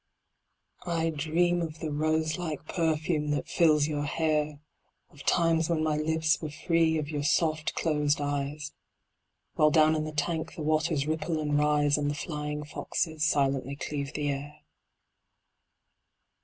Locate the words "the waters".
10.55-11.05